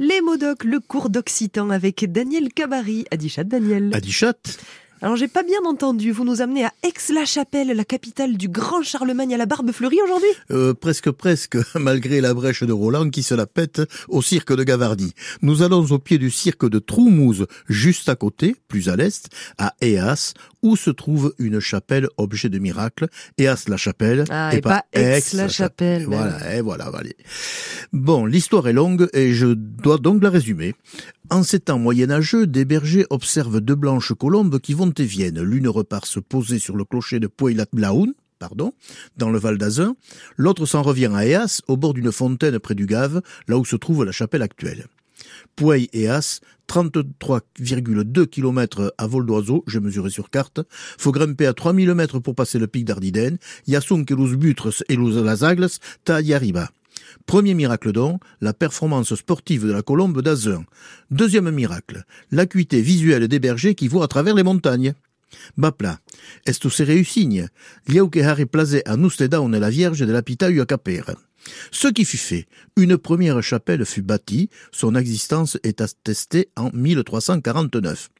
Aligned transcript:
Les 0.00 0.20
Modocs, 0.20 0.62
le 0.62 0.78
cours 0.78 1.10
d'occitan 1.10 1.70
avec 1.70 2.10
Daniel 2.12 2.52
Cabari. 2.52 3.04
Adichat, 3.10 3.42
Daniel. 3.42 3.90
Adichat 3.92 4.34
alors 5.00 5.14
j'ai 5.14 5.28
pas 5.28 5.44
bien 5.44 5.60
entendu, 5.64 6.10
vous 6.10 6.24
nous 6.24 6.42
amenez 6.42 6.64
à 6.64 6.72
Aix-la-Chapelle, 6.82 7.68
la 7.68 7.84
capitale 7.84 8.36
du 8.36 8.48
grand 8.48 8.82
Charlemagne 8.82 9.32
à 9.32 9.36
la 9.36 9.46
barbe 9.46 9.70
fleurie 9.70 10.00
aujourd'hui? 10.02 10.28
Euh, 10.50 10.74
Presque 10.74 11.12
presque, 11.12 11.56
malgré 11.76 12.20
la 12.20 12.34
brèche 12.34 12.64
de 12.64 12.72
Roland 12.72 13.08
qui 13.08 13.22
se 13.22 13.34
la 13.34 13.46
pète 13.46 13.80
au 14.08 14.22
cirque 14.22 14.52
de 14.52 14.64
Gavardi. 14.64 15.12
Nous 15.40 15.62
allons 15.62 15.84
au 15.84 16.00
pied 16.00 16.18
du 16.18 16.32
cirque 16.32 16.68
de 16.68 16.80
Troumouze, 16.80 17.46
juste 17.68 18.08
à 18.08 18.16
côté, 18.16 18.56
plus 18.66 18.88
à 18.88 18.96
l'est, 18.96 19.28
à 19.56 19.72
Eas, 19.80 20.34
où 20.62 20.76
se 20.76 20.90
trouve 20.90 21.34
une 21.38 21.60
chapelle 21.60 22.08
objet 22.16 22.48
de 22.48 22.58
miracle, 22.58 23.08
Eas-la-Chapelle, 23.38 24.24
ah, 24.30 24.50
et, 24.54 24.60
pas 24.60 24.84
Aix-la-Chapelle. 24.92 26.06
Voilà, 26.06 26.56
et 26.56 26.60
voilà, 26.60 26.90
voilà. 26.90 27.10
Bon, 27.92 28.26
l'histoire 28.26 28.68
est 28.68 28.72
longue 28.72 29.08
et 29.12 29.32
je 29.32 29.46
dois 29.46 29.98
donc 29.98 30.22
la 30.22 30.30
résumer. 30.30 30.74
En 31.30 31.42
ces 31.42 31.60
temps 31.60 31.78
moyenâgeux, 31.78 32.46
des 32.46 32.64
bergers 32.64 33.06
observent 33.10 33.60
deux 33.60 33.74
blanches 33.74 34.14
colombes 34.14 34.58
qui 34.58 34.74
vont 34.74 34.92
et 34.96 35.04
viennent. 35.04 35.42
L'une 35.42 35.68
repart 35.68 36.06
se 36.06 36.20
poser 36.20 36.58
sur 36.58 36.76
le 36.76 36.84
clocher 36.84 37.20
de 37.20 37.26
Poilat-Blaoun, 37.26 38.14
pardon, 38.38 38.72
dans 39.16 39.30
le 39.30 39.38
Val 39.38 39.58
d'Azun. 39.58 39.94
L'autre 40.36 40.66
s'en 40.66 40.82
revient 40.82 41.10
à 41.14 41.26
Eas, 41.26 41.60
au 41.68 41.76
bord 41.76 41.94
d'une 41.94 42.12
fontaine 42.12 42.58
près 42.58 42.74
du 42.74 42.86
Gave, 42.86 43.20
là 43.46 43.58
où 43.58 43.64
se 43.64 43.76
trouve 43.76 44.04
la 44.04 44.12
chapelle 44.12 44.42
actuelle. 44.42 44.86
Pouey 45.56 45.88
Eas, 45.92 46.40
33,2 46.68 48.26
km 48.26 48.94
à 48.98 49.06
vol 49.06 49.26
d'oiseau, 49.26 49.64
j'ai 49.66 49.80
mesuré 49.80 50.10
sur 50.10 50.30
carte. 50.30 50.60
Faut 50.70 51.12
grimper 51.12 51.46
à 51.46 51.54
3000 51.54 51.94
mètres 51.94 52.18
pour 52.18 52.34
passer 52.34 52.58
le 52.58 52.66
pic 52.66 52.84
d'Ardiden. 52.84 53.38
Yasun 53.66 54.04
que 54.04 54.14
los 54.14 54.36
butres 54.36 54.84
et 54.88 54.96
los 54.96 55.22
lasagles, 55.22 55.68
ta 56.04 56.20
y 56.20 56.34
arriba. 56.34 56.70
Premier 57.26 57.54
miracle 57.54 57.92
donc, 57.92 58.22
la 58.40 58.52
performance 58.52 59.14
sportive 59.14 59.66
de 59.66 59.72
la 59.72 59.82
colombe 59.82 60.22
d'Azun. 60.22 60.64
Deuxième 61.10 61.50
miracle, 61.50 62.04
l'acuité 62.30 62.80
visuelle 62.80 63.28
des 63.28 63.38
bergers 63.38 63.74
qui 63.74 63.88
voient 63.88 64.04
à 64.04 64.08
travers 64.08 64.34
les 64.34 64.42
montagnes. 64.42 64.94
Bapla, 65.56 66.00
esto 66.46 66.70
se 66.70 66.82
réussigne, 66.82 67.48
liau 67.86 68.08
que 68.08 68.20
harry 68.20 68.46
plazé 68.46 68.82
à 68.86 68.96
on 68.96 69.48
la 69.48 69.70
Vierge 69.70 70.00
de 70.00 70.12
la 70.12 70.22
Pita. 70.22 70.48
Ce 71.70 71.88
qui 71.88 72.04
fut 72.04 72.16
fait, 72.16 72.46
une 72.76 72.98
première 72.98 73.42
chapelle 73.42 73.84
fut 73.84 74.02
bâtie, 74.02 74.50
son 74.72 74.94
existence 74.94 75.58
est 75.62 75.80
attestée 75.80 76.48
en 76.56 76.70
1349 76.72 78.10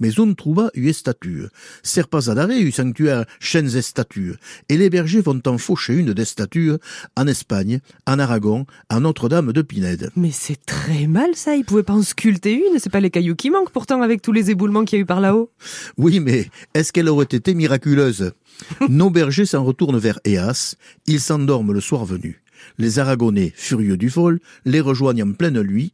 mais 0.00 0.18
on 0.18 0.34
trouva 0.34 0.70
une 0.74 0.92
statue. 0.92 1.44
Serpas 1.82 2.30
adare 2.30 2.50
eu 2.50 2.70
sanctuaire 2.70 3.24
chaînes 3.40 3.76
et 3.76 3.82
statues, 3.82 4.34
et 4.68 4.76
les 4.76 4.90
bergers 4.90 5.20
vont 5.20 5.40
en 5.46 5.58
faucher 5.58 5.94
une 5.94 6.12
des 6.12 6.24
statues 6.24 6.72
en 7.16 7.26
Espagne, 7.26 7.80
en 8.06 8.18
Aragon, 8.18 8.66
à 8.88 9.00
Notre-Dame 9.00 9.52
de 9.52 9.62
Pinède. 9.62 10.10
Mais 10.16 10.30
c'est 10.30 10.64
très 10.64 11.06
mal 11.06 11.34
ça, 11.34 11.56
ils 11.56 11.64
pouvaient 11.64 11.82
pas 11.82 11.94
en 11.94 12.02
sculpter 12.02 12.54
une, 12.54 12.78
c'est 12.78 12.90
pas 12.90 13.00
les 13.00 13.10
cailloux 13.10 13.36
qui 13.36 13.50
manquent 13.50 13.72
pourtant 13.72 14.02
avec 14.02 14.22
tous 14.22 14.32
les 14.32 14.50
éboulements 14.50 14.84
qu'il 14.84 14.98
y 14.98 15.00
a 15.00 15.02
eu 15.02 15.06
par 15.06 15.20
là-haut. 15.20 15.50
Oui, 15.96 16.20
mais 16.20 16.50
est-ce 16.74 16.92
qu'elle 16.92 17.08
aurait 17.08 17.24
été 17.24 17.54
miraculeuse? 17.54 18.32
Nos 18.88 19.10
bergers 19.10 19.46
s'en 19.46 19.64
retournent 19.64 19.98
vers 19.98 20.18
Eas, 20.24 20.76
ils 21.06 21.20
s'endorment 21.20 21.72
le 21.72 21.80
soir 21.80 22.04
venu. 22.04 22.42
Les 22.78 22.98
Aragonais, 22.98 23.52
furieux 23.54 23.96
du 23.96 24.08
vol, 24.08 24.40
les 24.64 24.80
rejoignent 24.80 25.24
en 25.24 25.32
pleine 25.32 25.62
nuit, 25.62 25.92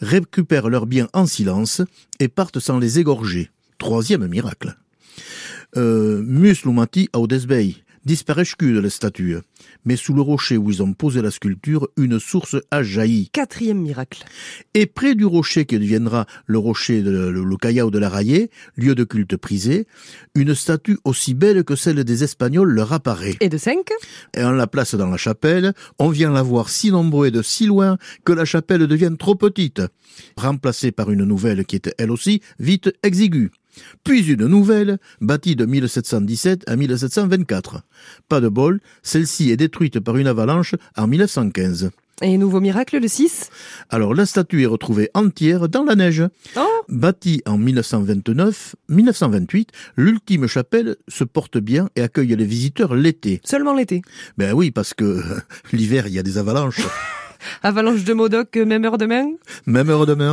récupèrent 0.00 0.68
leurs 0.68 0.86
biens 0.86 1.08
en 1.12 1.26
silence 1.26 1.82
et 2.20 2.28
partent 2.28 2.60
sans 2.60 2.78
les 2.78 2.98
égorger. 2.98 3.50
Troisième 3.78 4.26
miracle. 4.26 4.76
Euh, 5.76 6.22
Muslumati 6.22 7.08
Audesbey, 7.12 7.74
disparaît-tu 8.06 8.72
de 8.72 8.80
la 8.80 8.88
statue. 8.88 9.36
Mais 9.84 9.96
sous 9.96 10.14
le 10.14 10.22
rocher 10.22 10.56
où 10.56 10.70
ils 10.70 10.82
ont 10.82 10.94
posé 10.94 11.20
la 11.20 11.30
sculpture, 11.30 11.88
une 11.98 12.18
source 12.18 12.56
a 12.70 12.82
jailli. 12.82 13.28
Quatrième 13.30 13.80
miracle. 13.80 14.24
Et 14.72 14.86
près 14.86 15.14
du 15.14 15.26
rocher 15.26 15.66
qui 15.66 15.78
deviendra 15.78 16.26
le 16.46 16.58
rocher, 16.58 17.02
de, 17.02 17.10
le, 17.10 17.44
le 17.44 17.90
de 17.90 17.98
la 17.98 18.08
Rayée, 18.08 18.50
lieu 18.76 18.94
de 18.94 19.04
culte 19.04 19.36
prisé, 19.36 19.86
une 20.34 20.54
statue 20.54 20.98
aussi 21.04 21.34
belle 21.34 21.64
que 21.64 21.74
celle 21.74 22.02
des 22.04 22.22
Espagnols 22.22 22.70
leur 22.70 22.92
apparaît. 22.92 23.36
Et 23.40 23.48
de 23.48 23.58
cinq? 23.58 23.90
Et 24.36 24.44
on 24.44 24.52
la 24.52 24.68
place 24.68 24.94
dans 24.94 25.10
la 25.10 25.16
chapelle, 25.16 25.74
on 25.98 26.08
vient 26.10 26.30
la 26.30 26.42
voir 26.42 26.68
si 26.68 26.92
nombreux 26.92 27.26
et 27.26 27.30
de 27.32 27.42
si 27.42 27.66
loin 27.66 27.98
que 28.24 28.32
la 28.32 28.44
chapelle 28.44 28.86
devient 28.86 29.14
trop 29.18 29.34
petite, 29.34 29.82
remplacée 30.36 30.92
par 30.92 31.10
une 31.10 31.24
nouvelle 31.24 31.64
qui 31.64 31.76
était 31.76 31.94
elle 31.98 32.12
aussi 32.12 32.40
vite 32.60 32.92
exiguë 33.02 33.50
puis 34.04 34.32
une 34.32 34.46
nouvelle, 34.46 34.98
bâtie 35.20 35.56
de 35.56 35.66
1717 35.66 36.68
à 36.68 36.76
1724. 36.76 37.82
Pas 38.28 38.40
de 38.40 38.48
bol, 38.48 38.80
celle-ci 39.02 39.50
est 39.50 39.56
détruite 39.56 40.00
par 40.00 40.16
une 40.16 40.26
avalanche 40.26 40.74
en 40.96 41.06
1915. 41.06 41.90
Et 42.22 42.38
nouveau 42.38 42.60
miracle, 42.60 42.98
le 42.98 43.08
6 43.08 43.50
Alors 43.90 44.14
la 44.14 44.24
statue 44.24 44.62
est 44.62 44.66
retrouvée 44.66 45.10
entière 45.12 45.68
dans 45.68 45.84
la 45.84 45.96
neige. 45.96 46.24
Oh 46.56 46.62
Bâtie 46.88 47.42
en 47.44 47.58
1929-1928, 47.58 49.66
l'ultime 49.98 50.46
chapelle 50.46 50.96
se 51.08 51.24
porte 51.24 51.58
bien 51.58 51.90
et 51.94 52.00
accueille 52.00 52.34
les 52.34 52.46
visiteurs 52.46 52.94
l'été. 52.94 53.42
Seulement 53.44 53.74
l'été? 53.74 54.00
Ben 54.38 54.54
oui, 54.54 54.70
parce 54.70 54.94
que 54.94 55.22
l'hiver, 55.72 56.06
il 56.06 56.14
y 56.14 56.18
a 56.18 56.22
des 56.22 56.38
avalanches. 56.38 56.80
Avalanche 57.62 58.04
de 58.04 58.14
Modoc, 58.14 58.56
même 58.56 58.86
heure 58.86 58.98
demain? 58.98 59.28
Même 59.66 59.90
heure 59.90 60.06
demain. 60.06 60.32